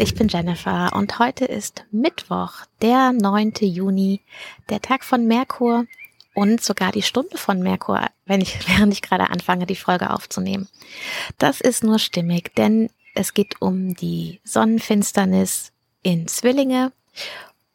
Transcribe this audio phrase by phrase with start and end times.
[0.00, 3.52] Ich bin Jennifer und heute ist Mittwoch, der 9.
[3.60, 4.22] Juni,
[4.70, 5.84] der Tag von Merkur
[6.32, 10.68] und sogar die Stunde von Merkur, wenn ich, während ich gerade anfange, die Folge aufzunehmen.
[11.36, 15.70] Das ist nur stimmig, denn es geht um die Sonnenfinsternis
[16.02, 16.92] in Zwillinge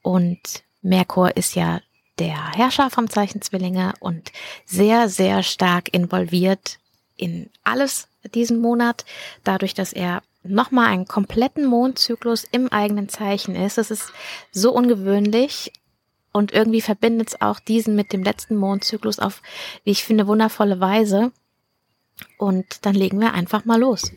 [0.01, 1.79] und Merkur ist ja
[2.17, 4.31] der Herrscher vom Zeichen Zwillinge und
[4.65, 6.79] sehr, sehr stark involviert
[7.17, 9.05] in alles diesen Monat,
[9.43, 13.77] dadurch, dass er nochmal einen kompletten Mondzyklus im eigenen Zeichen ist.
[13.77, 14.11] Das ist
[14.51, 15.71] so ungewöhnlich
[16.31, 19.41] und irgendwie verbindet es auch diesen mit dem letzten Mondzyklus auf,
[19.83, 21.31] wie ich finde, wundervolle Weise.
[22.37, 24.11] Und dann legen wir einfach mal los.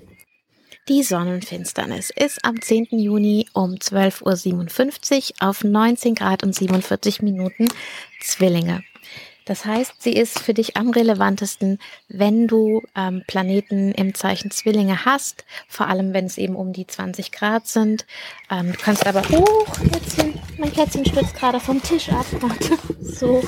[0.89, 2.87] Die Sonnenfinsternis ist am 10.
[2.93, 7.69] Juni um 12.57 Uhr auf 19 Grad und 47 Minuten
[8.21, 8.83] Zwillinge.
[9.49, 15.07] Das heißt, sie ist für dich am relevantesten, wenn du ähm, Planeten im Zeichen Zwillinge
[15.07, 18.05] hast, vor allem wenn es eben um die 20 Grad sind.
[18.51, 22.27] Ähm, du kannst aber, oh, Kätzchen, mein Kätzchen stürzt gerade vom Tisch ab.
[22.33, 23.43] Warte, so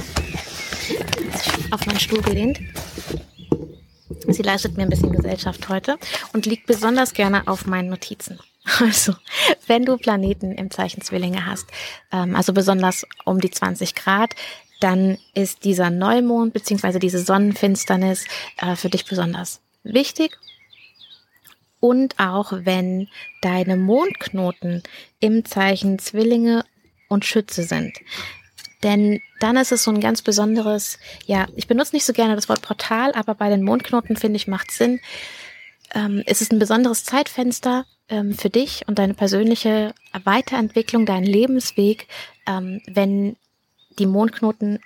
[1.70, 2.59] auf meinen Stuhl gelehnt.
[4.27, 5.98] Sie leistet mir ein bisschen Gesellschaft heute
[6.33, 8.41] und liegt besonders gerne auf meinen Notizen.
[8.79, 9.14] Also,
[9.67, 11.67] wenn du Planeten im Zeichen Zwillinge hast,
[12.12, 14.35] ähm, also besonders um die 20 Grad,
[14.81, 18.25] dann ist dieser Neumond beziehungsweise diese Sonnenfinsternis
[18.59, 20.39] äh, für dich besonders wichtig.
[21.78, 23.08] Und auch wenn
[23.41, 24.83] deine Mondknoten
[25.19, 26.64] im Zeichen Zwillinge
[27.08, 27.97] und Schütze sind.
[28.83, 32.48] Denn dann ist es so ein ganz besonderes, ja, ich benutze nicht so gerne das
[32.48, 35.01] Wort Portal, aber bei den Mondknoten finde ich macht Sinn.
[35.95, 42.07] Ähm, es ist ein besonderes Zeitfenster ähm, für dich und deine persönliche Weiterentwicklung, deinen Lebensweg,
[42.47, 43.36] ähm, wenn
[43.98, 44.80] die Mondknoten,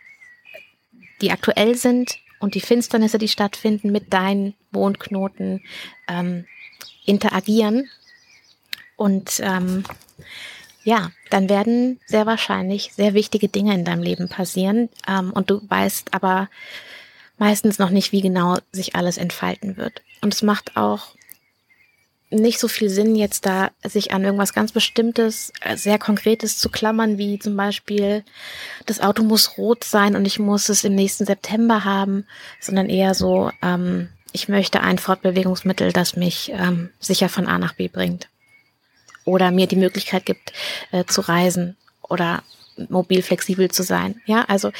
[1.20, 5.62] die aktuell sind und die Finsternisse, die stattfinden, mit deinen Mondknoten
[6.09, 6.44] ähm,
[7.06, 7.88] interagieren.
[8.97, 9.84] Und ähm,
[10.84, 14.88] ja, dann werden sehr wahrscheinlich sehr wichtige Dinge in deinem Leben passieren.
[15.09, 16.48] Ähm, und du weißt aber
[17.38, 20.03] meistens noch nicht, wie genau sich alles entfalten wird.
[20.20, 21.14] Und es macht auch
[22.34, 26.69] nicht so viel Sinn, jetzt da sich an irgendwas ganz Bestimmtes, äh, sehr Konkretes zu
[26.69, 28.25] klammern, wie zum Beispiel,
[28.87, 32.27] das Auto muss rot sein und ich muss es im nächsten September haben,
[32.61, 37.75] sondern eher so, ähm, ich möchte ein Fortbewegungsmittel, das mich ähm, sicher von A nach
[37.75, 38.28] B bringt.
[39.25, 40.53] Oder mir die Möglichkeit gibt,
[40.91, 42.43] äh, zu reisen oder
[42.89, 44.21] mobil flexibel zu sein.
[44.27, 44.73] Ja, also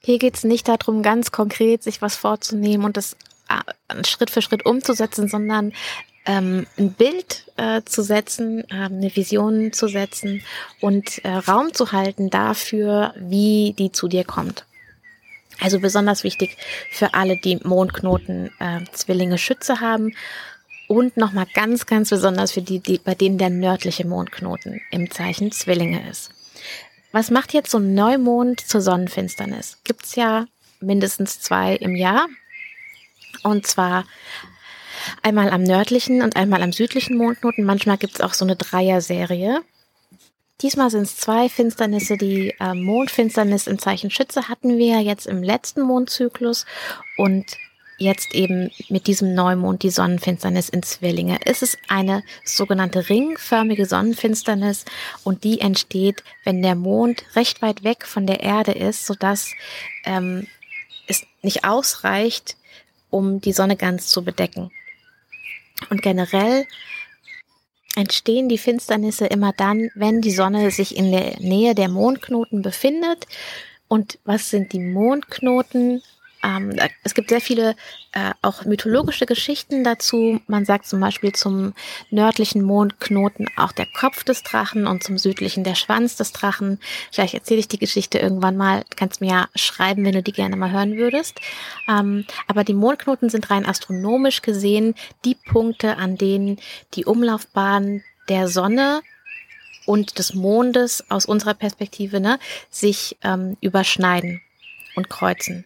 [0.00, 3.16] hier geht's nicht darum, ganz konkret sich was vorzunehmen und das
[3.48, 5.72] äh, Schritt für Schritt umzusetzen, sondern
[6.26, 10.42] ähm, ein Bild äh, zu setzen, äh, eine Vision zu setzen
[10.80, 14.64] und äh, Raum zu halten dafür, wie die zu dir kommt.
[15.60, 16.56] Also besonders wichtig
[16.90, 20.14] für alle, die Mondknoten äh, Zwillinge Schütze haben
[20.88, 25.52] und nochmal ganz, ganz besonders für die, die, bei denen der nördliche Mondknoten im Zeichen
[25.52, 26.30] Zwillinge ist.
[27.12, 29.78] Was macht jetzt so ein Neumond zur Sonnenfinsternis?
[29.84, 30.46] Gibt's ja
[30.80, 32.26] mindestens zwei im Jahr.
[33.42, 34.04] Und zwar
[35.22, 37.64] Einmal am nördlichen und einmal am südlichen Mondknoten.
[37.64, 39.62] Manchmal gibt es auch so eine Dreier-Serie.
[40.60, 42.16] Diesmal sind es zwei Finsternisse.
[42.16, 46.64] Die äh, Mondfinsternis im Zeichen Schütze hatten wir jetzt im letzten Mondzyklus
[47.16, 47.56] und
[47.98, 51.38] jetzt eben mit diesem Neumond die Sonnenfinsternis in Zwillinge.
[51.44, 54.84] Es ist eine sogenannte ringförmige Sonnenfinsternis
[55.22, 59.52] und die entsteht, wenn der Mond recht weit weg von der Erde ist, sodass
[60.04, 60.46] ähm,
[61.06, 62.56] es nicht ausreicht,
[63.10, 64.70] um die Sonne ganz zu bedecken.
[65.94, 66.66] Und generell
[67.94, 73.28] entstehen die Finsternisse immer dann, wenn die Sonne sich in der Nähe der Mondknoten befindet.
[73.86, 76.02] Und was sind die Mondknoten?
[76.44, 77.74] Ähm, es gibt sehr viele
[78.12, 80.40] äh, auch mythologische Geschichten dazu.
[80.46, 81.72] Man sagt zum Beispiel zum
[82.10, 86.78] nördlichen Mondknoten auch der Kopf des Drachen und zum südlichen der Schwanz des Drachen.
[87.10, 88.80] Vielleicht erzähle ich die Geschichte irgendwann mal.
[88.90, 91.40] Du kannst mir ja schreiben, wenn du die gerne mal hören würdest.
[91.88, 94.94] Ähm, aber die Mondknoten sind rein astronomisch gesehen
[95.24, 96.58] die Punkte, an denen
[96.94, 99.00] die Umlaufbahn der Sonne
[99.86, 102.38] und des Mondes aus unserer Perspektive ne,
[102.70, 104.40] sich ähm, überschneiden
[104.96, 105.64] und kreuzen.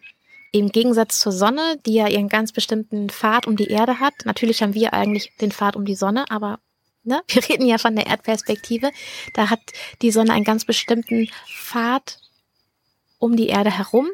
[0.51, 4.13] Im Gegensatz zur Sonne, die ja ihren ganz bestimmten Pfad um die Erde hat.
[4.25, 6.59] Natürlich haben wir eigentlich den Pfad um die Sonne, aber
[7.03, 8.91] ne, wir reden ja von der Erdperspektive.
[9.33, 9.61] Da hat
[10.01, 12.17] die Sonne einen ganz bestimmten Pfad
[13.19, 14.07] um die Erde herum.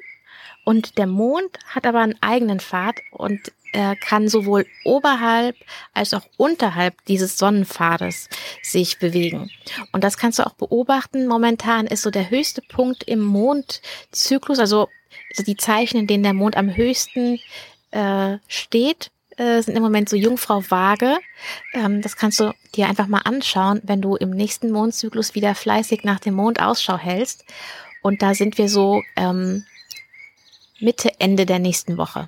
[0.65, 5.55] Und der Mond hat aber einen eigenen Pfad und er kann sowohl oberhalb
[5.93, 8.29] als auch unterhalb dieses Sonnenpfades
[8.63, 9.51] sich bewegen.
[9.91, 11.27] Und das kannst du auch beobachten.
[11.27, 14.87] Momentan ist so der höchste Punkt im Mondzyklus, also
[15.31, 17.39] also die Zeichen, in denen der Mond am höchsten
[17.91, 21.17] äh, steht, äh, sind im Moment so Jungfrau Waage.
[21.73, 26.03] Ähm, das kannst du dir einfach mal anschauen, wenn du im nächsten Mondzyklus wieder fleißig
[26.03, 27.45] nach dem Mond Ausschau hältst.
[28.01, 29.65] Und da sind wir so ähm,
[30.79, 32.27] Mitte, Ende der nächsten Woche.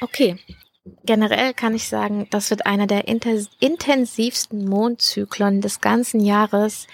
[0.00, 0.36] Okay.
[1.04, 6.88] Generell kann ich sagen, das wird einer der intensivsten Mondzyklen des ganzen Jahres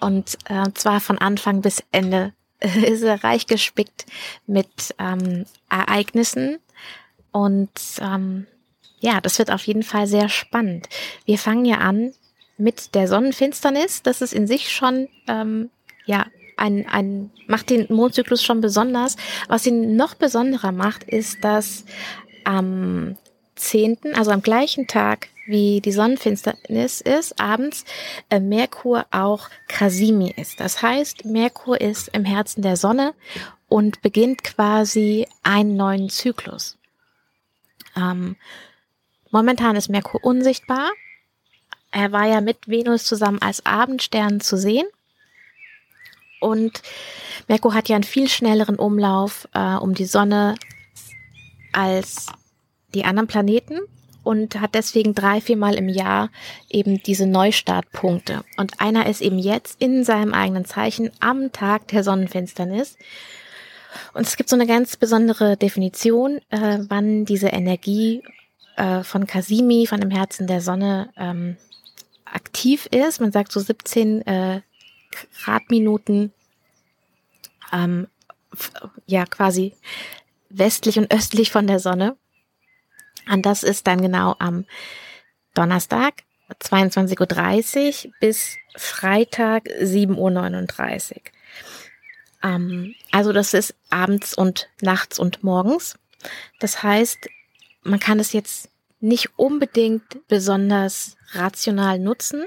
[0.00, 2.32] und äh, zwar von Anfang bis Ende
[2.84, 4.06] ist er reich gespickt
[4.46, 6.58] mit ähm, Ereignissen
[7.32, 7.70] und
[8.00, 8.46] ähm,
[9.00, 10.88] ja, das wird auf jeden Fall sehr spannend.
[11.26, 12.12] Wir fangen ja an
[12.56, 14.02] mit der Sonnenfinsternis.
[14.02, 15.70] Das ist in sich schon ähm,
[16.06, 16.26] ja
[16.56, 19.16] ein, ein macht den Mondzyklus schon besonders.
[19.48, 21.84] Was ihn noch besonderer macht, ist, dass
[22.44, 23.16] am
[23.56, 27.84] 10., also am gleichen Tag wie die Sonnenfinsternis ist, abends
[28.30, 30.60] äh, Merkur auch Kasimi ist.
[30.60, 33.14] Das heißt, Merkur ist im Herzen der Sonne
[33.68, 36.76] und beginnt quasi einen neuen Zyklus.
[37.96, 38.36] Ähm,
[39.30, 40.90] momentan ist Merkur unsichtbar.
[41.90, 44.86] Er war ja mit Venus zusammen als Abendstern zu sehen.
[46.40, 46.82] Und
[47.48, 50.56] Merkur hat ja einen viel schnelleren Umlauf äh, um die Sonne
[51.72, 52.26] als
[52.94, 53.80] die anderen Planeten
[54.26, 56.30] und hat deswegen drei, viermal im Jahr
[56.68, 58.42] eben diese Neustartpunkte.
[58.56, 62.98] Und einer ist eben jetzt in seinem eigenen Zeichen am Tag der Sonnenfinsternis.
[64.14, 68.24] Und es gibt so eine ganz besondere Definition, äh, wann diese Energie
[68.76, 71.56] äh, von Kasimi, von dem Herzen der Sonne, ähm,
[72.24, 73.20] aktiv ist.
[73.20, 74.60] Man sagt so 17 äh,
[75.44, 76.32] Gradminuten,
[77.72, 78.08] ähm,
[79.06, 79.74] ja quasi
[80.50, 82.16] westlich und östlich von der Sonne.
[83.28, 84.64] Und das ist dann genau am
[85.54, 86.14] Donnerstag
[86.60, 91.22] 22.30 Uhr bis Freitag 7.39 Uhr.
[92.42, 95.98] Ähm, also das ist abends und nachts und morgens.
[96.60, 97.28] Das heißt,
[97.82, 98.70] man kann es jetzt
[99.00, 102.44] nicht unbedingt besonders rational nutzen.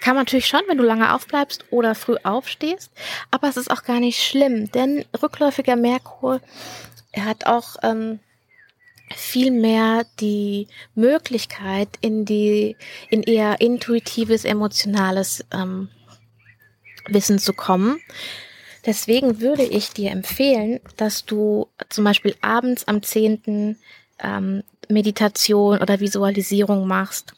[0.00, 2.90] Kann man natürlich schon, wenn du lange aufbleibst oder früh aufstehst,
[3.30, 6.40] aber es ist auch gar nicht schlimm, denn rückläufiger Merkur,
[7.12, 8.20] er hat auch ähm,
[9.14, 12.76] viel mehr die Möglichkeit in die
[13.08, 15.88] in eher intuitives emotionales ähm,
[17.08, 18.00] Wissen zu kommen.
[18.86, 23.76] Deswegen würde ich dir empfehlen, dass du zum Beispiel abends am 10.
[24.22, 27.34] Ähm, Meditation oder Visualisierung machst,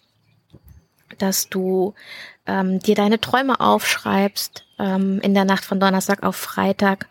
[1.18, 1.94] dass du
[2.46, 7.06] ähm, dir deine Träume aufschreibst ähm, in der Nacht von Donnerstag auf Freitag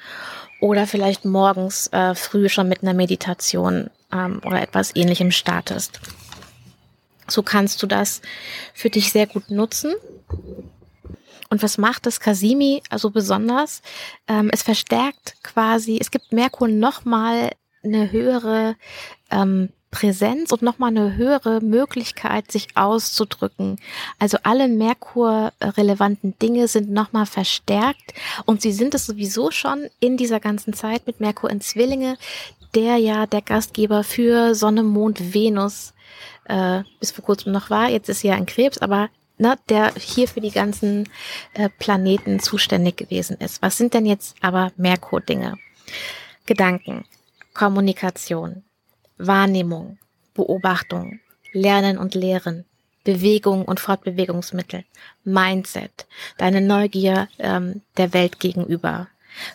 [0.59, 5.99] oder vielleicht morgens äh, früh schon mit einer Meditation ähm, oder etwas ähnlichem startest.
[7.27, 8.21] So kannst du das
[8.73, 9.93] für dich sehr gut nutzen.
[11.49, 13.81] Und was macht das Kasimi also besonders?
[14.27, 17.51] Ähm, es verstärkt quasi, es gibt Merkur nochmal
[17.83, 18.75] eine höhere
[19.31, 23.77] ähm, Präsenz und nochmal eine höhere Möglichkeit, sich auszudrücken.
[24.17, 28.13] Also alle Merkur-relevanten Dinge sind nochmal verstärkt
[28.45, 32.17] und sie sind es sowieso schon in dieser ganzen Zeit mit Merkur in Zwillinge,
[32.75, 35.93] der ja der Gastgeber für Sonne, Mond, Venus
[36.45, 37.89] äh, bis vor kurzem noch war.
[37.89, 41.09] Jetzt ist er ja ein Krebs, aber ne, der hier für die ganzen
[41.53, 43.61] äh, Planeten zuständig gewesen ist.
[43.61, 45.57] Was sind denn jetzt aber Merkur-Dinge?
[46.45, 47.05] Gedanken,
[47.53, 48.63] Kommunikation,
[49.17, 49.97] Wahrnehmung,
[50.33, 51.19] Beobachtung,
[51.53, 52.65] Lernen und Lehren,
[53.03, 54.83] Bewegung und Fortbewegungsmittel,
[55.23, 59.07] Mindset, deine Neugier ähm, der Welt gegenüber,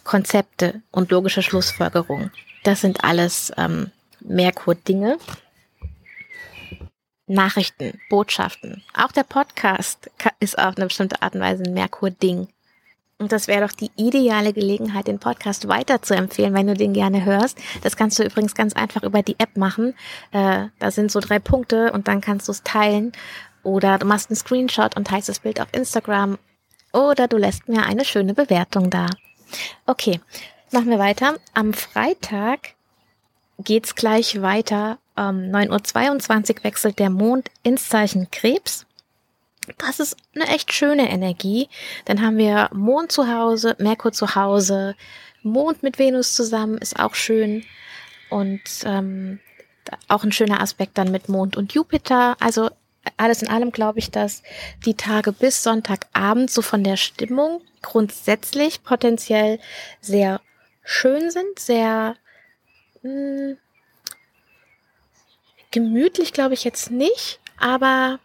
[0.05, 2.31] Konzepte und logische Schlussfolgerung.
[2.67, 5.19] Das sind alles ähm, Merkur-Dinge.
[7.29, 8.83] Nachrichten, Botschaften.
[8.93, 12.49] Auch der Podcast ist auf eine bestimmte Art und Weise ein Merkur-Ding.
[13.19, 16.93] Und das wäre doch die ideale Gelegenheit, den Podcast weiter zu empfehlen, wenn du den
[16.93, 17.57] gerne hörst.
[17.85, 19.95] Das kannst du übrigens ganz einfach über die App machen.
[20.33, 23.13] Äh, da sind so drei Punkte und dann kannst du es teilen.
[23.63, 26.37] Oder du machst einen Screenshot und teilst das Bild auf Instagram.
[26.93, 29.07] Oder du lässt mir eine schöne Bewertung da.
[29.87, 30.21] Okay,
[30.73, 31.37] machen wir weiter.
[31.55, 32.75] Am Freitag
[33.59, 34.99] geht's gleich weiter.
[35.17, 38.87] Um 9.22 Uhr wechselt der Mond ins Zeichen Krebs.
[39.79, 41.69] Das ist eine echt schöne Energie.
[42.05, 44.95] Dann haben wir Mond zu Hause, Merkur zu Hause,
[45.43, 47.65] Mond mit Venus zusammen ist auch schön.
[48.29, 49.41] Und ähm,
[50.09, 52.37] auch ein schöner Aspekt dann mit Mond und Jupiter.
[52.41, 52.71] Also
[53.17, 54.43] alles in allem glaube ich, dass
[54.85, 59.61] die Tage bis Sonntagabend so von der Stimmung grundsätzlich potenziell
[60.01, 60.41] sehr
[60.87, 62.17] schön sind, sehr
[63.03, 63.59] mh, hm,
[65.73, 68.19] gemütlich glaube ich jetzt nicht, aber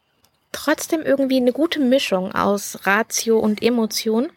[0.54, 4.32] trotzdem irgendwie eine gute Mischung aus Ratio und Emotion,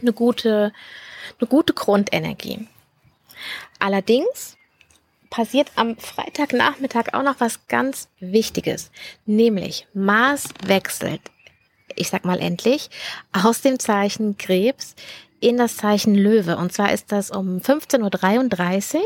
[0.00, 0.72] eine gute,
[1.38, 2.68] eine gute Grundenergie.
[3.78, 4.58] Allerdings
[5.30, 8.90] passiert am Freitagnachmittag auch noch was ganz Wichtiges,
[9.26, 11.20] nämlich Mars wechselt,
[11.94, 12.90] ich sag mal endlich,
[13.32, 14.96] aus dem Zeichen Krebs
[15.42, 16.56] in das Zeichen Löwe.
[16.56, 19.02] Und zwar ist das um 15.33 Uhr.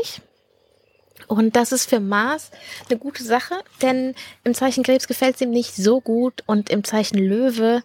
[1.27, 2.51] Und das ist für Mars
[2.87, 4.13] eine gute Sache, denn
[4.43, 7.83] im Zeichen Krebs gefällt es ihm nicht so gut und im Zeichen Löwe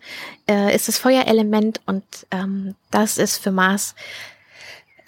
[0.48, 3.94] äh, ist das Feuerelement und ähm, das ist für Mars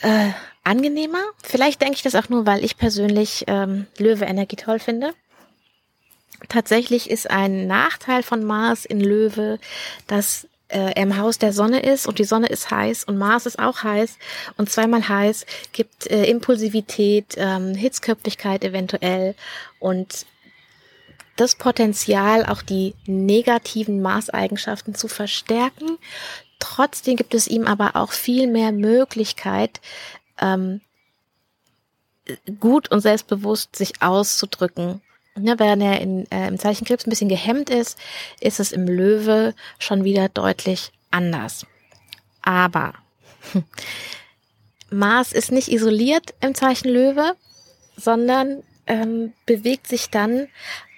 [0.00, 0.30] äh,
[0.64, 1.22] angenehmer.
[1.42, 5.12] Vielleicht denke ich das auch nur, weil ich persönlich ähm, Löwe-Energie toll finde.
[6.48, 9.58] Tatsächlich ist ein Nachteil von Mars in Löwe,
[10.06, 13.58] dass äh, im Haus der Sonne ist und die Sonne ist heiß und Mars ist
[13.58, 14.18] auch heiß
[14.56, 19.34] und zweimal heiß gibt äh, Impulsivität, ähm, Hitzköpfigkeit eventuell
[19.78, 20.26] und
[21.36, 25.98] das Potenzial, auch die negativen Maßeigenschaften zu verstärken.
[26.60, 29.80] Trotzdem gibt es ihm aber auch viel mehr Möglichkeit,
[30.40, 30.80] ähm,
[32.60, 35.02] gut und selbstbewusst sich auszudrücken.
[35.36, 37.98] Ne, während er in, äh, im Zeichen Krebs ein bisschen gehemmt ist,
[38.40, 41.66] ist es im Löwe schon wieder deutlich anders.
[42.42, 42.94] Aber
[43.52, 43.64] hm,
[44.90, 47.34] Mars ist nicht isoliert im Zeichen Löwe,
[47.96, 50.46] sondern ähm, bewegt sich dann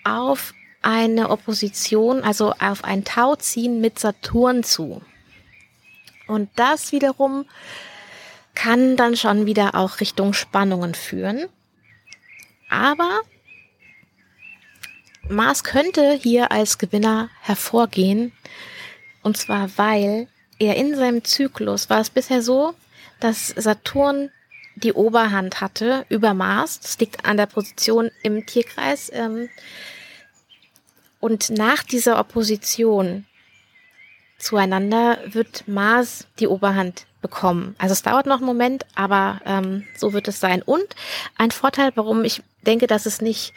[0.05, 0.53] auf
[0.83, 5.03] eine Opposition, also auf ein Tauziehen mit Saturn zu.
[6.27, 7.47] Und das wiederum
[8.55, 11.47] kann dann schon wieder auch Richtung Spannungen führen.
[12.69, 13.21] Aber
[15.29, 18.33] Mars könnte hier als Gewinner hervorgehen.
[19.23, 20.29] Und zwar, weil
[20.59, 22.75] er in seinem Zyklus war es bisher so,
[23.19, 24.31] dass Saturn
[24.77, 26.81] die Oberhand hatte über Mars.
[26.81, 29.11] Das liegt an der Position im Tierkreis.
[29.13, 29.49] Ähm,
[31.19, 33.25] und nach dieser Opposition
[34.39, 37.75] zueinander wird Mars die Oberhand bekommen.
[37.79, 40.63] Also es dauert noch einen Moment, aber ähm, so wird es sein.
[40.63, 40.87] Und
[41.37, 43.53] ein Vorteil, warum ich denke, dass es nicht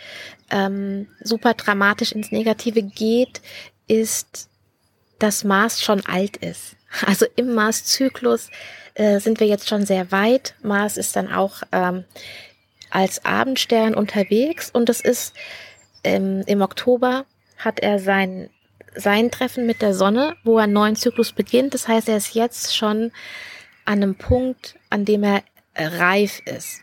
[0.49, 3.41] ähm, super dramatisch ins Negative geht,
[3.87, 4.49] ist,
[5.19, 6.75] dass Mars schon alt ist.
[7.05, 8.49] Also im Mars-Zyklus
[8.95, 10.55] äh, sind wir jetzt schon sehr weit.
[10.63, 12.05] Mars ist dann auch ähm,
[12.89, 15.35] als Abendstern unterwegs und es ist
[16.03, 17.25] ähm, im Oktober
[17.57, 18.49] hat er sein
[18.99, 21.73] sein Treffen mit der Sonne, wo er einen neuen Zyklus beginnt.
[21.73, 23.11] Das heißt, er ist jetzt schon
[23.85, 25.43] an einem Punkt, an dem er
[25.75, 26.81] reif ist.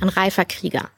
[0.00, 0.90] Ein reifer Krieger.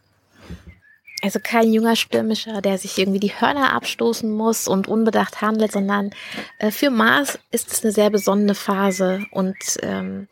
[1.22, 6.10] Also kein junger Stürmischer, der sich irgendwie die Hörner abstoßen muss und unbedacht handelt, sondern
[6.58, 10.28] äh, für Mars ist es eine sehr besondere Phase und ähm,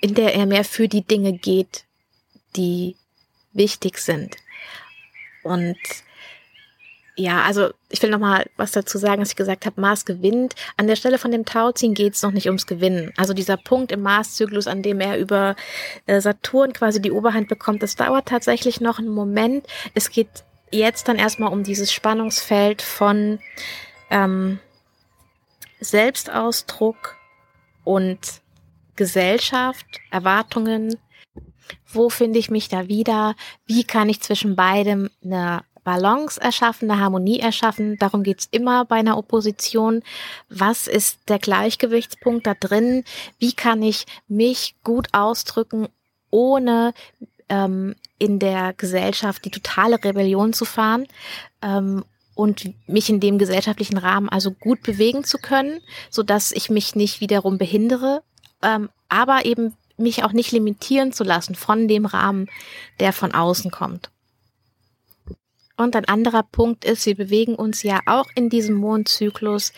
[0.00, 1.84] in der er mehr für die Dinge geht,
[2.54, 2.94] die
[3.52, 4.36] wichtig sind.
[5.42, 5.76] Und
[7.16, 10.54] ja, also ich will noch mal was dazu sagen, dass ich gesagt habe, Mars gewinnt.
[10.76, 13.12] An der Stelle von dem Tauziehen geht es noch nicht ums Gewinnen.
[13.16, 15.56] Also dieser Punkt im Mars-Zyklus, an dem er über
[16.04, 19.66] äh, Saturn quasi die Oberhand bekommt, das dauert tatsächlich noch einen Moment.
[19.94, 20.28] Es geht
[20.70, 23.38] jetzt dann erstmal um dieses Spannungsfeld von
[24.10, 24.58] ähm,
[25.80, 27.16] Selbstausdruck
[27.84, 28.42] und
[28.94, 30.98] Gesellschaft, Erwartungen.
[31.86, 33.36] Wo finde ich mich da wieder?
[33.66, 37.96] Wie kann ich zwischen beidem eine Balance erschaffen, eine Harmonie erschaffen.
[37.96, 40.02] Darum geht's immer bei einer Opposition.
[40.48, 43.04] Was ist der Gleichgewichtspunkt da drin?
[43.38, 45.86] Wie kann ich mich gut ausdrücken,
[46.30, 46.92] ohne
[47.48, 51.06] ähm, in der Gesellschaft die totale Rebellion zu fahren?
[51.62, 56.68] Ähm, und mich in dem gesellschaftlichen Rahmen also gut bewegen zu können, so dass ich
[56.68, 58.22] mich nicht wiederum behindere,
[58.60, 62.50] ähm, aber eben mich auch nicht limitieren zu lassen von dem Rahmen,
[63.00, 64.10] der von außen kommt.
[65.76, 69.72] Und ein anderer Punkt ist, wir bewegen uns ja auch in diesem Mondzyklus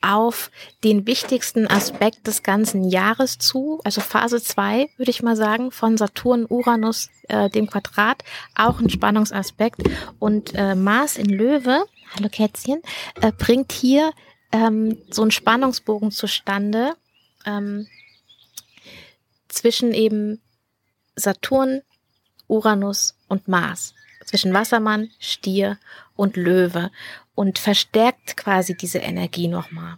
[0.00, 0.50] auf
[0.82, 5.96] den wichtigsten Aspekt des ganzen Jahres zu, also Phase 2, würde ich mal sagen, von
[5.96, 8.22] Saturn, Uranus, äh, dem Quadrat,
[8.54, 9.82] auch ein Spannungsaspekt.
[10.18, 11.84] Und äh, Mars in Löwe,
[12.14, 12.82] hallo Kätzchen,
[13.20, 14.12] äh, bringt hier
[14.52, 16.94] ähm, so einen Spannungsbogen zustande
[17.46, 17.86] ähm,
[19.48, 20.42] zwischen eben
[21.16, 21.80] Saturn,
[22.46, 25.78] Uranus und Mars zwischen Wassermann, Stier
[26.16, 26.90] und Löwe
[27.34, 29.96] und verstärkt quasi diese Energie nochmal.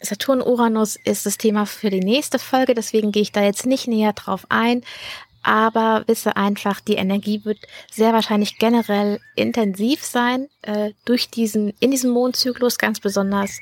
[0.00, 4.12] Saturn-Uranus ist das Thema für die nächste Folge, deswegen gehe ich da jetzt nicht näher
[4.12, 4.82] drauf ein
[5.42, 7.58] aber wisse einfach, die Energie wird
[7.90, 13.60] sehr wahrscheinlich generell intensiv sein äh, durch diesen in diesem Mondzyklus ganz besonders,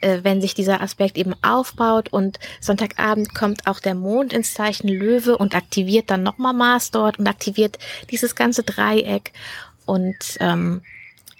[0.00, 4.88] äh, wenn sich dieser Aspekt eben aufbaut und Sonntagabend kommt auch der Mond ins Zeichen
[4.88, 7.78] Löwe und aktiviert dann nochmal Mars dort und aktiviert
[8.10, 9.32] dieses ganze Dreieck
[9.86, 10.82] und ähm,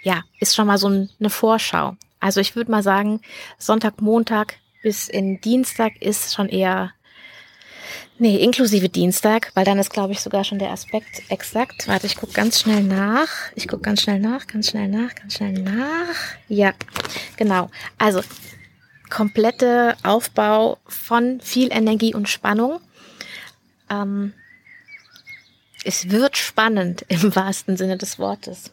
[0.02, 1.96] ja ist schon mal so eine Vorschau.
[2.20, 3.20] Also ich würde mal sagen
[3.58, 6.92] Sonntag, Montag bis in Dienstag ist schon eher
[8.18, 11.86] Nee, inklusive Dienstag, weil dann ist, glaube ich, sogar schon der Aspekt exakt.
[11.86, 13.28] Warte, ich gucke ganz schnell nach.
[13.54, 16.14] Ich gucke ganz schnell nach, ganz schnell nach, ganz schnell nach.
[16.48, 16.72] Ja,
[17.36, 17.70] genau.
[17.98, 18.22] Also
[19.08, 22.80] komplette Aufbau von viel Energie und Spannung.
[23.90, 24.32] Ähm,
[25.84, 28.72] es wird spannend im wahrsten Sinne des Wortes.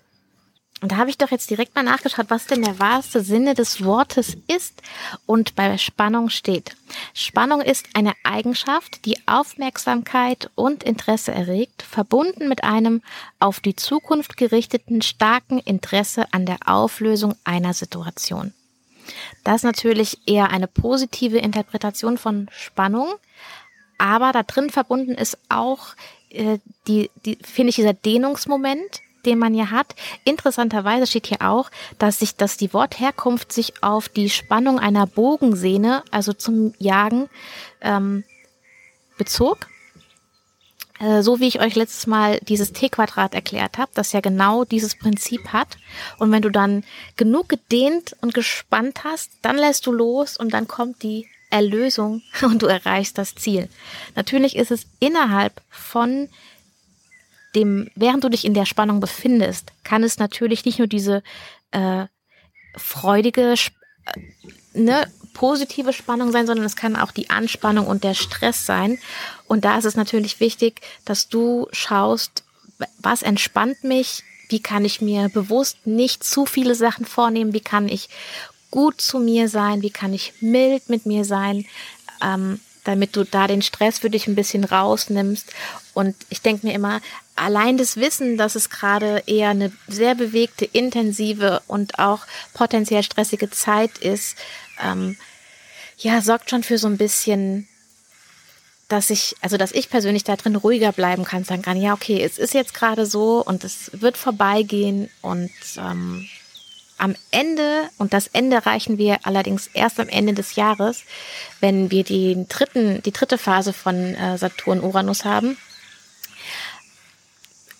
[0.81, 3.83] Und da habe ich doch jetzt direkt mal nachgeschaut, was denn der wahrste Sinne des
[3.83, 4.81] Wortes ist
[5.25, 6.75] und bei Spannung steht.
[7.13, 13.01] Spannung ist eine Eigenschaft, die Aufmerksamkeit und Interesse erregt, verbunden mit einem
[13.39, 18.53] auf die Zukunft gerichteten starken Interesse an der Auflösung einer Situation.
[19.43, 23.07] Das ist natürlich eher eine positive Interpretation von Spannung,
[23.97, 25.95] aber da drin verbunden ist auch
[26.29, 29.95] äh, die, die finde ich dieser Dehnungsmoment, den man ja hat.
[30.23, 36.03] Interessanterweise steht hier auch, dass sich, dass die Wortherkunft sich auf die Spannung einer Bogensehne,
[36.11, 37.29] also zum Jagen,
[37.81, 38.23] ähm,
[39.17, 39.67] bezog.
[40.99, 44.95] Äh, so wie ich euch letztes Mal dieses T-Quadrat erklärt habe, das ja genau dieses
[44.95, 45.77] Prinzip hat.
[46.17, 46.83] Und wenn du dann
[47.17, 52.61] genug gedehnt und gespannt hast, dann lässt du los und dann kommt die Erlösung und
[52.61, 53.69] du erreichst das Ziel.
[54.15, 56.29] Natürlich ist es innerhalb von
[57.55, 61.23] dem, während du dich in der Spannung befindest, kann es natürlich nicht nur diese
[61.71, 62.05] äh,
[62.75, 64.19] freudige, äh,
[64.73, 68.97] ne, positive Spannung sein, sondern es kann auch die Anspannung und der Stress sein.
[69.47, 72.43] Und da ist es natürlich wichtig, dass du schaust,
[72.99, 77.89] was entspannt mich, wie kann ich mir bewusst nicht zu viele Sachen vornehmen, wie kann
[77.89, 78.09] ich
[78.71, 81.65] gut zu mir sein, wie kann ich mild mit mir sein.
[82.21, 85.51] Ähm, damit du da den Stress für dich ein bisschen rausnimmst.
[85.93, 87.01] Und ich denke mir immer,
[87.35, 93.49] allein das Wissen, dass es gerade eher eine sehr bewegte, intensive und auch potenziell stressige
[93.49, 94.37] Zeit ist,
[94.81, 95.17] ähm,
[95.97, 97.67] ja, sorgt schon für so ein bisschen,
[98.87, 102.21] dass ich, also dass ich persönlich da drin ruhiger bleiben kann, sagen kann, ja, okay,
[102.21, 106.27] es ist jetzt gerade so und es wird vorbeigehen und ähm,
[106.97, 111.03] am Ende, und das Ende reichen wir allerdings erst am Ende des Jahres,
[111.59, 115.57] wenn wir die, dritten, die dritte Phase von äh, Saturn-Uranus haben,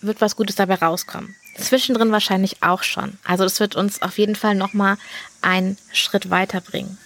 [0.00, 1.34] wird was Gutes dabei rauskommen.
[1.58, 3.18] Zwischendrin wahrscheinlich auch schon.
[3.24, 4.98] Also das wird uns auf jeden Fall nochmal
[5.40, 6.98] einen Schritt weiterbringen.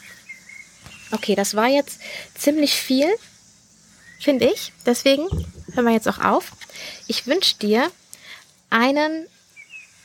[1.12, 2.00] Okay, das war jetzt
[2.34, 3.08] ziemlich viel,
[4.18, 4.72] finde ich.
[4.86, 5.28] Deswegen
[5.72, 6.52] hören wir jetzt auch auf.
[7.06, 7.90] Ich wünsche dir
[8.70, 9.26] einen,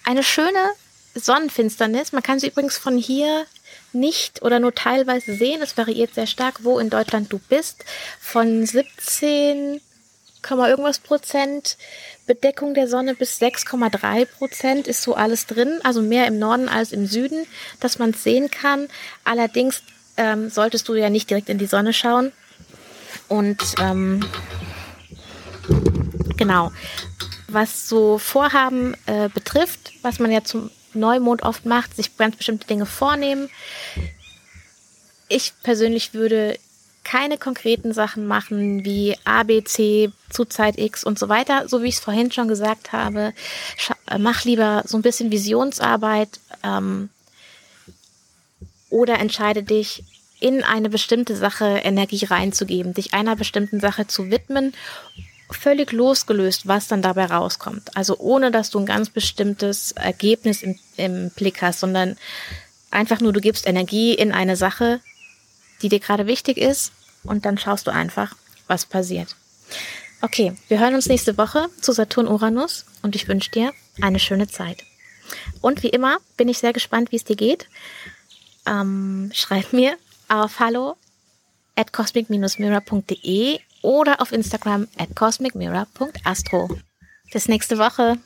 [0.04, 0.72] eine schöne
[1.16, 2.12] Sonnenfinsternis.
[2.12, 3.46] Man kann sie übrigens von hier
[3.94, 5.62] nicht oder nur teilweise sehen.
[5.62, 7.86] Es variiert sehr stark, wo in Deutschland du bist.
[8.20, 9.82] Von 17,
[10.52, 11.78] irgendwas Prozent
[12.28, 15.80] Bedeckung der Sonne bis 6,3 Prozent ist so alles drin.
[15.84, 17.46] Also mehr im Norden als im Süden,
[17.80, 18.88] dass man es sehen kann.
[19.24, 19.82] Allerdings
[20.18, 22.32] ähm, solltest du ja nicht direkt in die Sonne schauen.
[23.28, 24.26] Und ähm,
[26.38, 26.72] genau,
[27.48, 32.68] was so Vorhaben äh, betrifft, was man ja zum Neumond oft macht, sich ganz bestimmte
[32.68, 33.50] Dinge vornehmen.
[35.28, 36.58] Ich persönlich würde
[37.04, 41.82] keine konkreten Sachen machen wie A, B, C zu Zeit X und so weiter, so
[41.84, 43.34] wie ich es vorhin schon gesagt habe.
[44.10, 47.10] Äh, mach lieber so ein bisschen Visionsarbeit ähm,
[48.90, 50.04] oder entscheide dich,
[50.40, 54.74] in eine bestimmte Sache Energie reinzugeben, dich einer bestimmten Sache zu widmen
[55.50, 57.96] völlig losgelöst, was dann dabei rauskommt.
[57.96, 62.18] Also ohne, dass du ein ganz bestimmtes Ergebnis im, im Blick hast, sondern
[62.92, 65.02] einfach nur, du gibst Energie in eine Sache,
[65.82, 68.36] die dir gerade wichtig ist und dann schaust du einfach,
[68.68, 69.36] was passiert.
[70.22, 74.48] Okay, wir hören uns nächste Woche zu Saturn Uranus und ich wünsche dir eine schöne
[74.48, 74.84] Zeit.
[75.62, 77.68] Und wie immer bin ich sehr gespannt, wie es dir geht.
[78.66, 80.96] Ähm, schreib mir auf hallo
[81.76, 86.70] at cosmic-mirror.de oder auf Instagram at cosmicmirror.astro.
[87.32, 88.18] Bis nächste Woche.